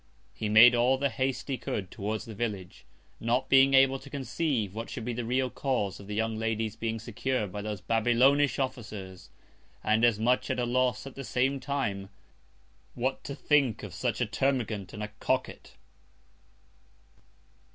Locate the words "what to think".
12.95-13.83